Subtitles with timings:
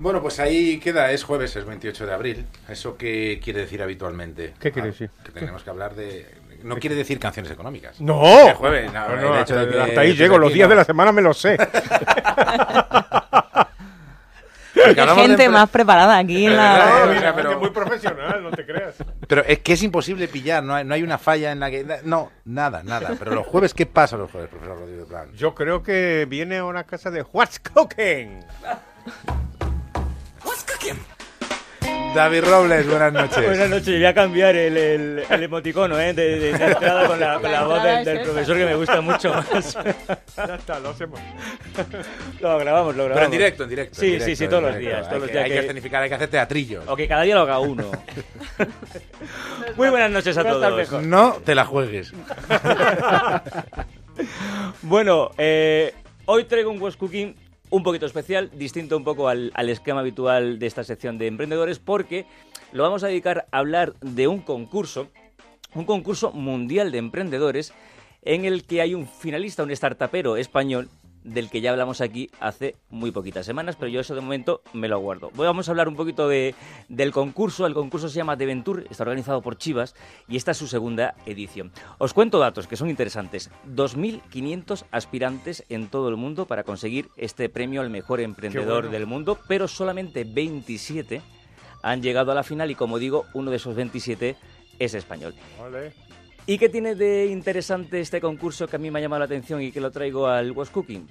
[0.00, 2.46] Bueno, pues ahí queda, es jueves, es 28 de abril.
[2.70, 4.54] ¿Eso qué quiere decir habitualmente?
[4.58, 5.10] ¿Qué quiere decir?
[5.22, 6.26] Que tenemos que hablar de...
[6.62, 8.00] No quiere decir canciones económicas.
[8.00, 8.24] ¡No!
[8.48, 10.70] Es jueves, no, No, no, hecho de que hasta ahí llego, los días no.
[10.70, 11.58] de la semana me los sé.
[14.72, 17.04] De gente más preparada aquí en la...
[17.04, 18.94] eh, mira, pero- Es muy profesional, no te creas.
[19.28, 21.84] Pero es que es imposible pillar, no hay, no hay una falla en la que...
[22.04, 23.14] No, nada, nada.
[23.18, 25.32] Pero los jueves, ¿qué pasa los jueves, profesor Rodríguez Blanc?
[25.34, 28.40] Yo creo que viene a una casa de What's Cooking.
[32.14, 33.44] David Robles, buenas noches.
[33.46, 36.12] Buenas noches, voy a cambiar el, el, el emoticono ¿eh?
[36.12, 39.00] de, de- de entrada con la, con la voz del, del profesor que me gusta
[39.00, 39.74] mucho más.
[40.36, 41.20] Ya está, lo hacemos.
[42.40, 43.14] Lo grabamos, lo grabamos.
[43.14, 43.94] Pero en directo, en directo.
[44.00, 45.06] Sí, en directo, sí, sí, todos los días.
[45.08, 46.84] Hay que- Hay que que- escenificar, hay que hacer teatrillos.
[46.88, 47.90] O que cada día lo haga uno.
[49.76, 50.76] Muy buenas noches a todos.
[50.76, 51.02] mejor.
[51.04, 52.12] No te la juegues.
[54.82, 55.94] Bueno, eh,
[56.26, 57.34] hoy traigo un West Cooking
[57.70, 62.26] un poquito especial, distinto un poco al, esquema habitual de esta sección de emprendedores, porque
[62.72, 65.08] lo vamos a dedicar a hablar de un concurso,
[65.74, 67.72] un concurso mundial de emprendedores,
[68.22, 70.90] en el que hay un finalista, un startupero español,
[71.24, 74.88] del que ya hablamos aquí hace muy poquitas semanas, pero yo eso de momento me
[74.88, 75.30] lo guardo.
[75.36, 76.54] Hoy vamos a hablar un poquito de,
[76.88, 77.66] del concurso.
[77.66, 79.94] El concurso se llama Deventur, está organizado por Chivas
[80.28, 81.72] y esta es su segunda edición.
[81.98, 83.50] Os cuento datos que son interesantes.
[83.68, 88.90] 2.500 aspirantes en todo el mundo para conseguir este premio al mejor emprendedor bueno.
[88.90, 91.22] del mundo, pero solamente 27
[91.82, 94.36] han llegado a la final y como digo, uno de esos 27
[94.78, 95.34] es español.
[95.58, 96.09] Vale.
[96.50, 99.62] ¿Y qué tiene de interesante este concurso que a mí me ha llamado la atención
[99.62, 101.06] y que lo traigo al West Cooking?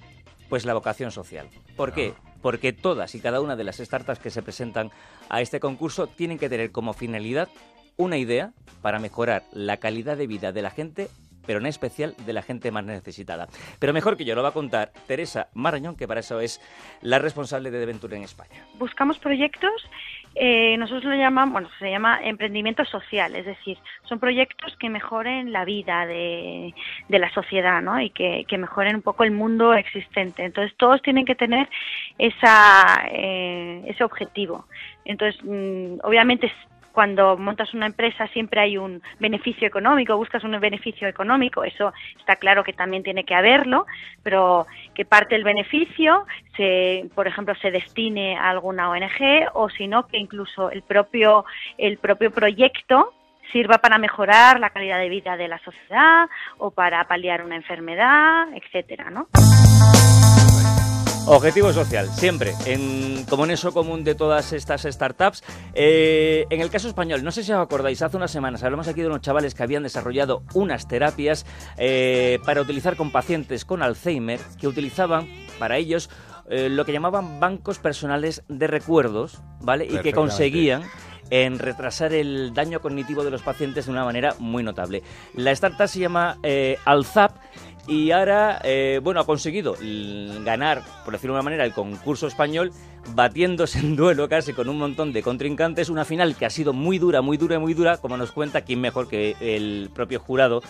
[0.49, 1.47] Pues la vocación social.
[1.77, 2.13] ¿Por qué?
[2.41, 4.91] Porque todas y cada una de las startups que se presentan
[5.29, 7.47] a este concurso tienen que tener como finalidad
[7.95, 8.51] una idea
[8.81, 11.07] para mejorar la calidad de vida de la gente,
[11.45, 13.47] pero en especial de la gente más necesitada.
[13.79, 16.61] Pero mejor que yo lo va a contar Teresa Marañón, que para eso es
[17.01, 18.65] la responsable de Deventure en España.
[18.77, 19.89] buscamos proyectos,
[20.35, 25.51] eh, nosotros lo llamamos, bueno, se llama emprendimiento social, es decir, son proyectos que mejoren
[25.51, 26.73] la vida de,
[27.07, 27.99] de la sociedad, ¿no?
[27.99, 30.43] Y que, mejoren un poco el mundo existente.
[30.43, 31.69] Entonces, todos tienen que tener
[32.17, 34.65] esa, eh, ese objetivo.
[35.05, 36.51] Entonces, mm, obviamente,
[36.99, 42.35] cuando montas una empresa siempre hay un beneficio económico, buscas un beneficio económico, eso está
[42.35, 43.87] claro que también tiene que haberlo,
[44.21, 46.25] pero que parte del beneficio,
[46.57, 51.45] se, por ejemplo, se destine a alguna ONG o si no, que incluso el propio,
[51.77, 53.13] el propio proyecto
[53.53, 56.27] sirva para mejorar la calidad de vida de la sociedad
[56.57, 59.29] o para paliar una enfermedad, etcétera, ¿no?
[61.25, 65.43] Objetivo social, siempre, en, como en eso común de todas estas startups.
[65.73, 69.01] Eh, en el caso español, no sé si os acordáis, hace unas semanas hablamos aquí
[69.01, 71.45] de unos chavales que habían desarrollado unas terapias
[71.77, 75.27] eh, para utilizar con pacientes con Alzheimer, que utilizaban
[75.59, 76.09] para ellos
[76.49, 79.85] eh, lo que llamaban bancos personales de recuerdos, ¿vale?
[79.85, 80.83] Y que conseguían
[81.29, 85.03] en retrasar el daño cognitivo de los pacientes de una manera muy notable.
[85.35, 86.39] La startup se llama
[86.85, 87.33] Alzap
[87.89, 89.75] y ahora, eh, bueno, ha conseguido
[90.43, 92.71] ganar, por decirlo de una manera, el concurso español,
[93.15, 96.99] batiéndose en duelo casi con un montón de contrincantes, una final que ha sido muy
[96.99, 100.61] dura, muy dura, muy dura, como nos cuenta quién mejor que el propio jurado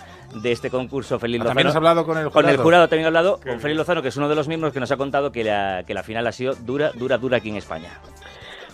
[0.41, 1.49] de este concurso, Félix Lozano.
[1.49, 2.41] ¿También has hablado con el jurado?
[2.41, 3.59] Con el jurado también he hablado, Qué con.
[3.59, 5.93] Félix Lozano, que es uno de los miembros que nos ha contado que la, que
[5.93, 7.99] la final ha sido dura, dura, dura aquí en España.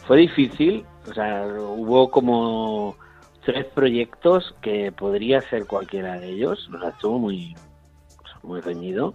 [0.06, 2.96] Fue difícil, o sea, hubo como
[3.44, 7.56] tres proyectos que podría ser cualquiera de ellos, o sea, estuvo muy,
[8.46, 9.14] muy reñido.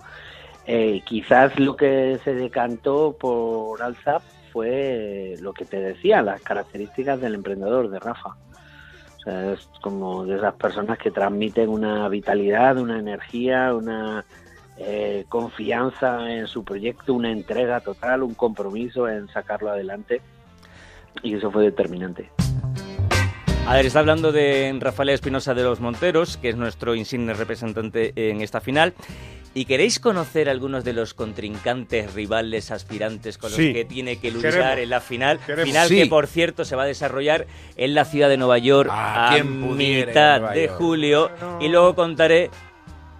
[0.66, 7.20] Eh, quizás lo que se decantó por Alzap fue lo que te decía, las características
[7.20, 8.36] del emprendedor, de Rafa.
[9.16, 14.24] O sea, es como de esas personas que transmiten una vitalidad, una energía, una
[14.78, 20.22] eh, confianza en su proyecto, una entrega total, un compromiso en sacarlo adelante.
[21.22, 22.30] Y eso fue determinante.
[23.70, 28.12] A ver, está hablando de Rafael Espinosa de los Monteros, que es nuestro insigne representante
[28.16, 28.94] en esta final.
[29.54, 34.52] ¿Y queréis conocer algunos de los contrincantes, rivales, aspirantes con los que tiene que luchar
[34.54, 34.78] Queremos.
[34.78, 35.38] en la final?
[35.46, 35.64] Queremos.
[35.68, 35.96] Final Sí.
[36.02, 37.46] que, por cierto, se va a desarrollar
[37.76, 41.30] en la ciudad de Nueva York Ah, a ¿quién pudiera mitad de julio.
[41.60, 42.50] Y luego contaré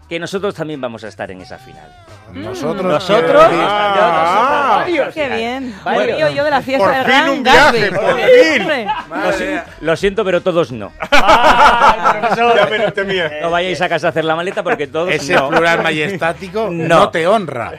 [0.09, 1.89] que nosotros también vamos a estar en esa final.
[2.35, 2.85] Nosotros.
[2.85, 3.21] Nosotros.
[3.31, 5.15] quiero decir- Ah, Varios.
[5.15, 5.75] Qué bien.
[5.85, 6.19] Vale.
[6.19, 8.69] Yo, yo de la fiesta Por del fin Gran un viaje, por fin.
[9.23, 10.93] Lo, si- lo siento, pero todos no.
[11.11, 13.31] Ya me lo temía.
[13.43, 15.49] No vayáis a casa a hacer la maleta porque todos Ese no.
[15.49, 16.89] plural majestático No.
[16.89, 17.11] no.
[17.11, 17.73] te honra.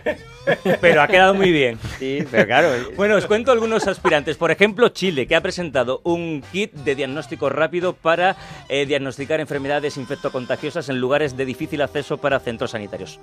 [0.82, 1.78] Pero ha quedado muy bien.
[2.00, 2.70] Sí, pero claro.
[2.96, 4.38] Bueno, os cuento algunos aspirantes.
[4.38, 8.36] Por ejemplo, Chile, que ha presentado un kit de diagnóstico rápido para
[8.68, 13.20] eh, diagnosticar enfermedades infectocontagiosas en lugares de difícil acceso para centros sanitarios.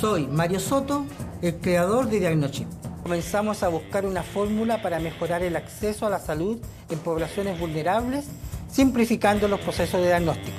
[0.00, 1.04] Soy Mario Soto,
[1.42, 2.66] el creador de Diagnochip.
[3.02, 6.56] comenzamos a buscar una fórmula para mejorar el acceso a la salud
[6.88, 8.24] en poblaciones vulnerables,
[8.72, 10.56] simplificando los procesos de diagnóstico.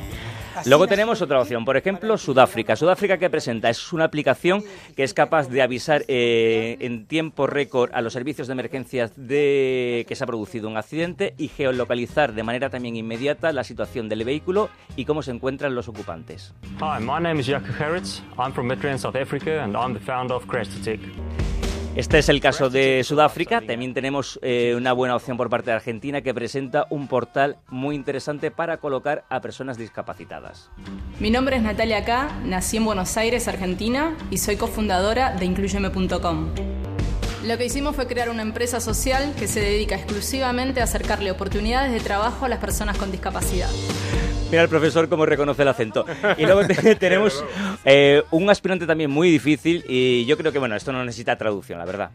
[0.65, 2.75] Luego tenemos otra opción, por ejemplo, Sudáfrica.
[2.75, 4.63] Sudáfrica que presenta es una aplicación
[4.95, 10.05] que es capaz de avisar eh, en tiempo récord a los servicios de emergencias de
[10.07, 14.23] que se ha producido un accidente y geolocalizar de manera también inmediata la situación del
[14.23, 16.53] vehículo y cómo se encuentran los ocupantes.
[16.79, 18.21] Hi, my name is Jaco Harris.
[18.37, 20.99] I'm from Midrand, South Africa, and I'm the founder of Crestotech.
[21.93, 23.59] Este es el caso de Sudáfrica.
[23.59, 27.95] También tenemos eh, una buena opción por parte de Argentina que presenta un portal muy
[27.95, 30.69] interesante para colocar a personas discapacitadas.
[31.19, 36.51] Mi nombre es Natalia K, nací en Buenos Aires, Argentina, y soy cofundadora de incluyeme.com.
[37.43, 41.91] Lo que hicimos fue crear una empresa social que se dedica exclusivamente a acercarle oportunidades
[41.91, 43.69] de trabajo a las personas con discapacidad.
[44.51, 46.05] Mira el profesor cómo reconoce el acento.
[46.37, 47.43] Y luego te, tenemos
[47.85, 51.79] eh, un aspirante también muy difícil y yo creo que, bueno, esto no necesita traducción,
[51.79, 52.11] la verdad.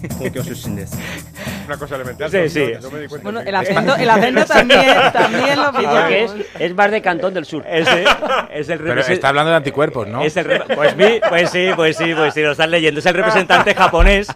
[1.66, 2.30] Una cosa elemental.
[2.30, 2.72] Sí, sí.
[2.80, 2.88] No.
[3.22, 6.10] Bueno, el acento, el acento también, también lo pillamos.
[6.10, 7.64] Es, es más de Cantón del Sur.
[7.68, 8.06] Es, el-
[8.52, 10.22] es el Pero está hablando de anticuerpos, ¿no?
[10.22, 10.94] es el pues,
[11.28, 13.00] pues sí, pues sí, pues sí, lo estás leyendo.
[13.00, 14.28] Es el representante japonés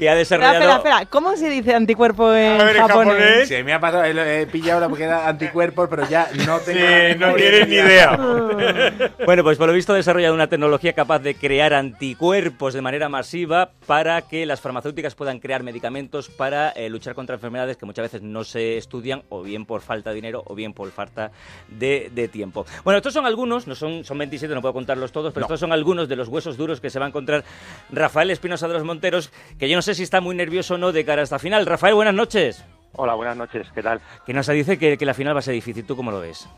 [0.00, 0.76] que ha Espera, desarrollado...
[0.78, 1.10] espera, espera.
[1.10, 3.14] ¿Cómo se dice anticuerpo en A ver, en japonés?
[3.14, 3.48] japonés.
[3.48, 6.80] Sí, me ha pasado, he, he pillado la porque era anticuerpos, pero ya no tengo
[6.80, 8.18] Sí, no tienes ni idea.
[9.26, 13.08] Bueno, pues por lo visto ha desarrollado una tecnología capaz de crear anticuerpos de manera
[13.08, 18.04] masiva para que las farmacéuticas puedan crear medicamentos para eh, luchar contra enfermedades que muchas
[18.04, 21.30] veces no se estudian o bien por falta de dinero o bien por falta
[21.68, 22.64] de, de tiempo.
[22.84, 25.46] Bueno, estos son algunos, no son, son 27, no puedo contarlos todos, pero No.
[25.46, 27.44] estos son algunos de los huesos duros que se va a encontrar
[27.90, 30.92] Rafael Espinosa de los Monteros, que yo no sé si está muy nervioso o no
[30.92, 31.66] de cara a esta final.
[31.66, 32.64] Rafael, buenas noches.
[32.92, 34.00] Hola, buenas noches, ¿qué tal?
[34.26, 36.48] Que nos dice que, que la final va a ser difícil, ¿tú cómo lo ves?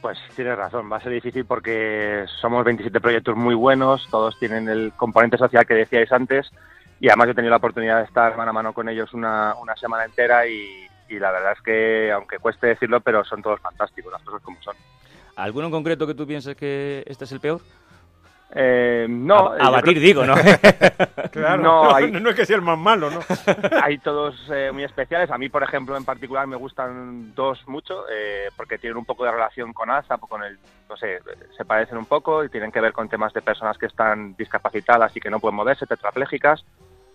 [0.00, 4.68] Pues tienes razón, va a ser difícil porque somos 27 proyectos muy buenos, todos tienen
[4.68, 6.50] el componente social que decíais antes
[7.00, 9.76] y además he tenido la oportunidad de estar mano a mano con ellos una, una
[9.76, 14.12] semana entera y, y la verdad es que, aunque cueste decirlo, pero son todos fantásticos,
[14.12, 14.76] las cosas como son.
[15.36, 17.60] ¿Alguno en concreto que tú pienses que este es el peor?
[18.54, 20.34] Eh, no, A- abatir, creo- digo, ¿no?
[21.30, 23.20] Claro, No, no, hay- no es que sea el más malo, ¿no?
[23.82, 25.30] hay todos eh, muy especiales.
[25.30, 29.24] A mí, por ejemplo, en particular me gustan dos mucho eh, porque tienen un poco
[29.24, 30.58] de relación con ASAP, con el,
[30.88, 31.20] no sé,
[31.56, 35.16] se parecen un poco y tienen que ver con temas de personas que están discapacitadas
[35.16, 36.64] y que no pueden moverse, tetraplégicas,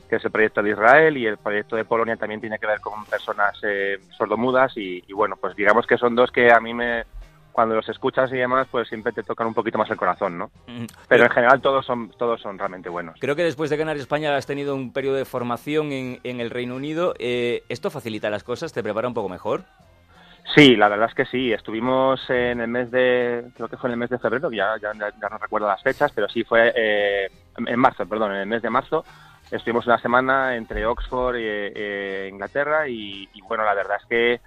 [0.10, 2.80] que es el proyecto de Israel y el proyecto de Polonia también tiene que ver
[2.80, 6.74] con personas eh, sordomudas y, y bueno, pues digamos que son dos que a mí
[6.76, 7.04] me
[7.56, 10.52] cuando los escuchas y demás, pues siempre te tocan un poquito más el corazón, ¿no?
[11.07, 13.18] Pero en general todos son todos son realmente buenos.
[13.18, 16.50] Creo que después de ganar España has tenido un periodo de formación en, en el
[16.50, 17.13] Reino Unido.
[17.18, 18.74] Eh, ¿Esto facilita las cosas?
[18.74, 19.63] ¿Te prepara un poco mejor?
[20.54, 21.54] Sí, la verdad es que sí.
[21.54, 24.92] Estuvimos en el mes de, creo que fue en el mes de febrero, ya, ya,
[24.94, 28.62] ya no recuerdo las fechas, pero sí fue eh, en marzo, perdón, en el mes
[28.62, 29.06] de marzo.
[29.50, 34.42] Estuvimos una semana entre Oxford e Inglaterra y, y, bueno, la verdad es que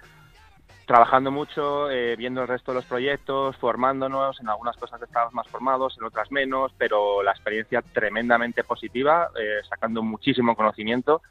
[0.89, 5.47] trabajando mucho, eh, viendo el resto de los proyectos, formándonos, en algunas cosas estábamos más
[5.47, 11.21] formados, en otras menos, pero la experiencia tremendamente positiva, eh, sacando muchísimo conocimiento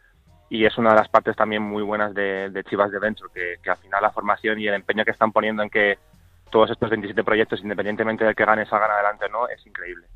[0.49, 3.57] y es una de las partes también muy buenas de, de Chivas de Venture, que,
[3.61, 5.99] que, al final la formación y el empeño que están poniendo en que
[6.53, 10.07] todos estos 27 proyectos, independientemente de que gane salgan adelante o no, es increíble.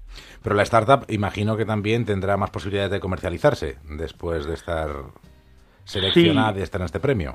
[0.41, 4.89] Pero la startup imagino que también tendrá más posibilidades de comercializarse después de estar
[5.83, 6.61] seleccionada Sí.
[6.61, 7.35] y estar en este premio.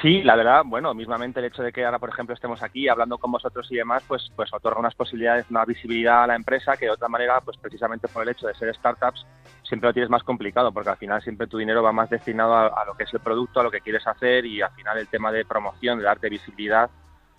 [0.00, 3.18] Sí, la verdad, bueno, mismamente el hecho de que ahora, por ejemplo, estemos aquí hablando
[3.18, 6.84] con vosotros y demás, pues, pues otorga unas posibilidades, una visibilidad a la empresa que
[6.84, 9.26] de otra manera, pues precisamente por el hecho de ser startups,
[9.64, 12.84] siempre lo tienes más complicado, porque al final siempre tu dinero va más destinado a,
[12.84, 15.32] lo que es el producto, a lo que quieres hacer y al final el tema
[15.32, 16.88] de promoción, de darte visibilidad,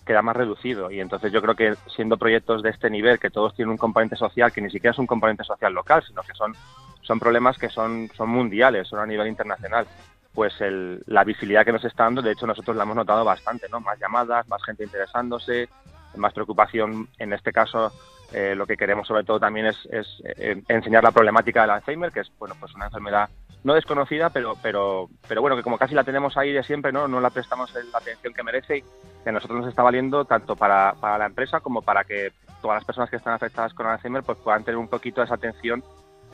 [0.04, 0.90] queda más reducido.
[0.90, 4.16] Y entonces yo creo que siendo proyectos de este nivel, que todos tienen un componente
[4.16, 6.52] social, que ni siquiera es un componente social local, sino que son,
[7.00, 9.86] son problemas que son, son mundiales, son a nivel internacional
[10.34, 13.66] pues el, la visibilidad que nos está dando, de hecho nosotros la hemos notado bastante,
[13.70, 13.80] ¿no?
[13.80, 15.68] Más llamadas, más gente interesándose,
[16.16, 17.08] más preocupación.
[17.18, 17.92] En este caso,
[18.32, 22.12] eh, lo que queremos sobre todo también es, es eh, enseñar la problemática del Alzheimer,
[22.12, 23.28] que es bueno pues una enfermedad
[23.62, 27.08] no desconocida, pero pero pero bueno que como casi la tenemos ahí de siempre, no
[27.08, 28.82] no la prestamos la atención que merece y
[29.22, 32.32] que a nosotros nos está valiendo tanto para, para la empresa como para que
[32.62, 35.34] todas las personas que están afectadas con Alzheimer pues puedan tener un poquito de esa
[35.34, 35.82] atención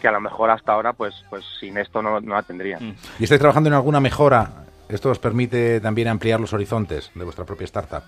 [0.00, 2.96] que a lo mejor hasta ahora, pues, pues sin esto no, no la tendrían.
[3.18, 4.64] ¿Y estáis trabajando en alguna mejora?
[4.88, 8.02] ¿Esto os permite también ampliar los horizontes de vuestra propia startup?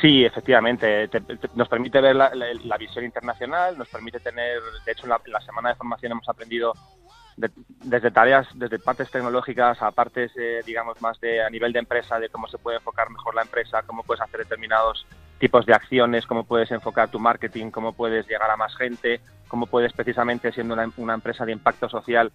[0.00, 1.08] Sí, efectivamente.
[1.08, 5.04] Te, te, nos permite ver la, la, la, visión internacional, nos permite tener, de hecho,
[5.04, 6.72] en la, en la semana de formación hemos aprendido
[7.36, 7.50] de,
[7.84, 12.18] desde tareas, desde partes tecnológicas a partes, eh, digamos, más de a nivel de empresa,
[12.18, 15.06] de cómo se puede enfocar mejor la empresa, cómo puedes hacer determinados
[15.38, 19.66] tipos de acciones, cómo puedes enfocar tu marketing, cómo puedes llegar a más gente, cómo
[19.66, 22.32] puedes precisamente siendo una, empresa de impacto social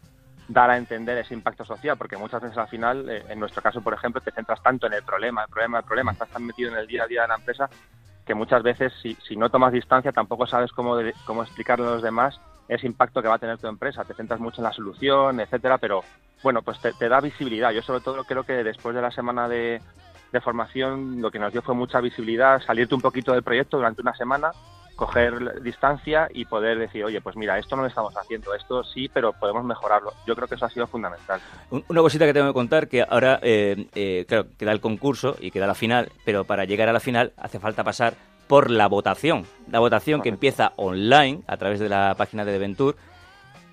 [0.47, 3.81] dar a entender ese impacto social, porque muchas veces al final, eh, en nuestro caso,
[3.81, 6.71] por ejemplo, te centras tanto en el problema, el problema, el problema, estás tan metido
[6.71, 7.69] en el día a día de la empresa
[8.25, 12.03] que muchas veces si, no tomas distancia tampoco sabes cómo, de- cómo explicarle a los
[12.03, 14.05] demás ese impacto que va a tener tu empresa.
[14.05, 16.03] Te centras mucho en la solución, etcétera, pero
[16.43, 17.71] bueno, pues te da visibilidad.
[17.71, 19.81] Yo sobre todo creo que después de la semana de,
[20.31, 24.01] de formación lo que nos dio fue mucha visibilidad, salirte un poquito del proyecto durante
[24.01, 24.51] una semana,
[24.95, 29.09] coger distancia y poder decir, oye, pues mira, esto no lo estamos haciendo, esto sí,
[29.13, 30.11] pero podemos mejorarlo.
[30.27, 31.39] Yo creo que eso ha sido fundamental.
[31.71, 35.37] Un- Una cosita que tengo que contar, que ahora, eh, eh, claro, queda el concurso
[35.39, 38.13] y queda la final, pero para llegar a la final hace falta pasar
[38.47, 39.45] por la votación.
[39.71, 42.95] La votación que empieza online a través de la página de Deventur,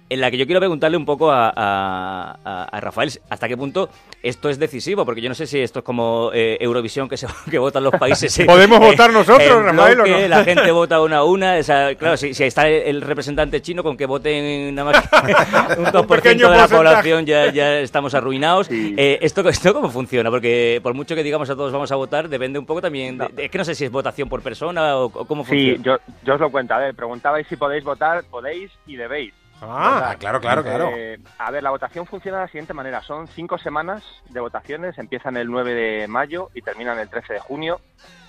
[0.08, 3.88] en la que yo quiero preguntarle un poco a, a- Rafael hasta qué punto
[4.22, 7.26] esto es decisivo, porque yo no sé si esto es como eh, Eurovisión que se
[7.50, 8.38] que votan los países.
[8.38, 10.28] en- ¿Podemos votar nosotros, Rafael, o no?
[10.28, 11.56] La gente vota una a una.
[11.56, 15.08] o sea, claro, si, si está el, el representante chino con que voten nada más
[15.08, 15.16] que
[15.80, 16.76] un 2% pequeño de la porcentaje.
[16.76, 18.68] población ya, ya estamos arruinados.
[18.70, 20.30] Eh, ¿esto, ¿Esto cómo funciona?
[20.30, 23.18] Porque por mucho que digamos a todos vamos a votar, depende un poco también.
[23.18, 25.50] de- de- es que no sé si es votación por persona o, o cómo Sí,
[25.76, 25.82] funciona.
[25.82, 26.74] yo, yo os lo cuento.
[26.74, 29.32] A ver, preguntabais si podéis votar, podéis y debéis.
[29.62, 30.90] Ah, claro, claro, claro.
[30.94, 33.02] Eh, a ver, la votación funciona de la siguiente manera.
[33.02, 37.40] Son cinco semanas de votaciones, empiezan el 9 de mayo y terminan el 13 de
[37.40, 37.80] junio.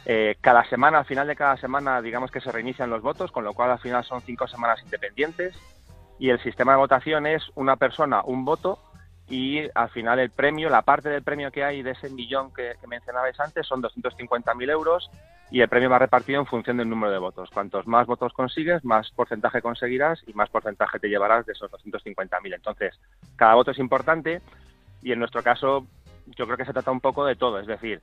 [0.05, 3.43] Eh, cada semana, al final de cada semana, digamos que se reinician los votos, con
[3.43, 5.55] lo cual al final son cinco semanas independientes.
[6.17, 8.79] Y el sistema de votación es una persona, un voto,
[9.27, 12.75] y al final el premio, la parte del premio que hay de ese millón que,
[12.79, 15.11] que mencionabais antes, son 250.000 euros
[15.49, 17.49] y el premio va repartido en función del número de votos.
[17.51, 22.55] Cuantos más votos consigues, más porcentaje conseguirás y más porcentaje te llevarás de esos 250.000.
[22.55, 22.99] Entonces,
[23.35, 24.41] cada voto es importante
[25.01, 25.85] y en nuestro caso
[26.35, 27.59] yo creo que se trata un poco de todo.
[27.59, 28.01] Es decir,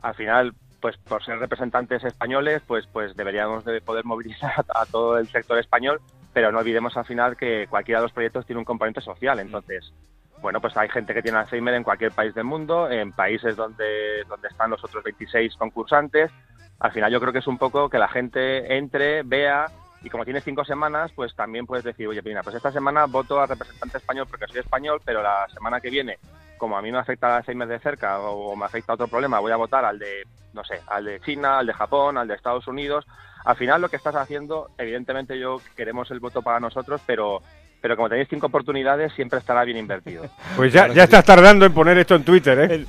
[0.00, 5.18] al final, pues por ser representantes españoles, pues, pues deberíamos de poder movilizar a, todo
[5.18, 6.00] el sector español,
[6.32, 9.38] pero no olvidemos al final que cualquiera de los proyectos tiene un componente social.
[9.38, 9.92] Entonces,
[10.40, 14.24] bueno, pues hay gente que tiene Alzheimer en cualquier país del mundo, en países donde,
[14.28, 16.30] donde están los otros 26 concursantes.
[16.80, 19.66] Al final yo creo que es un poco que la gente entre, vea
[20.02, 23.40] y como tienes cinco semanas, pues también puedes decir, oye, mira, pues esta semana voto
[23.40, 26.18] al representante español porque soy español, pero la semana que viene,
[26.58, 29.52] como a mí me afecta el Alzheimer de cerca o me afecta otro problema, voy
[29.52, 32.68] a votar al de, no sé, al de China, al de Japón, al de Estados
[32.68, 33.06] Unidos.
[33.44, 37.42] Al final lo que estás haciendo, evidentemente yo queremos el voto para nosotros, pero
[37.80, 40.24] pero como tenéis cinco oportunidades, siempre estará bien invertido.
[40.56, 42.86] Pues ya, ya estás tardando en poner esto en Twitter, ¿eh?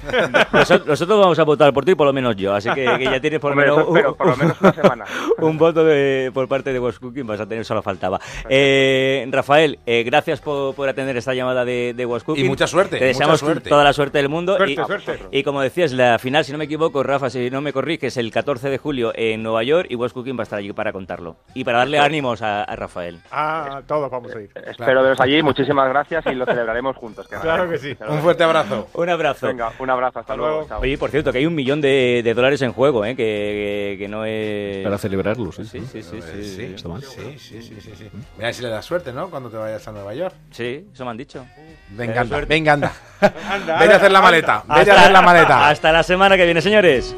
[0.53, 2.53] Nosotros, nosotros vamos a votar por ti, por lo menos yo.
[2.56, 4.74] Así que, que ya tienes por lo Hombre, menos, eso espero, por lo menos una
[4.82, 5.06] semana.
[5.39, 7.27] un voto de- por parte de West Cooking.
[7.27, 8.20] Vas a tener, solo faltaba.
[8.48, 12.46] Eh, Rafael, eh, gracias por, por atender esta llamada de, de West Cooking.
[12.46, 13.70] Y mucha suerte, Te deseamos suerte.
[13.70, 14.56] toda la suerte del mundo.
[14.56, 15.20] Suerte, y, suerte.
[15.32, 18.32] y como decías, la final, si no me equivoco, Rafa, si no me corriges, el
[18.32, 21.36] 14 de julio en Nueva York y West Cooking va a estar allí para contarlo.
[21.53, 23.20] Y para darle ánimos a, a Rafael.
[23.32, 24.50] Ah, todos vamos a ir.
[24.80, 27.28] Espero veros allí, muchísimas gracias y lo celebraremos juntos.
[27.28, 27.98] Claro que sí.
[28.08, 28.88] Un fuerte abrazo.
[28.94, 29.48] Un abrazo.
[29.48, 30.66] Venga, un abrazo, hasta, luego.
[30.68, 30.82] chao.
[30.82, 33.16] Oye, por cierto, que hay un millón de, de dólares en juego, ¿eh?
[33.16, 34.84] que, que, que no es...
[34.84, 35.66] Para celebrarlo, sí.
[35.66, 36.22] Sí, sí, sí.
[36.22, 38.10] sí, Sí, sí, sí, sí, sí, sí.
[38.38, 39.30] Mira si le das suerte, ¿no?
[39.30, 40.36] Cuando te vayas a Nueva York.
[40.52, 41.46] Sí, eso me han dicho.
[41.90, 42.92] Venga, anda, venga, anda.
[43.50, 45.70] Anda, Vete a hacer la maleta, vete a Hasta- hacer la maleta.
[45.70, 47.16] Hasta la semana que viene, señores.